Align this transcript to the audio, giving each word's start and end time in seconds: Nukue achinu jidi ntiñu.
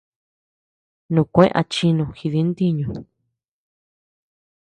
Nukue 1.13 1.45
achinu 1.61 2.03
jidi 2.17 2.41
ntiñu. 2.47 2.89